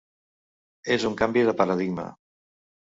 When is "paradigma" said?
1.63-2.11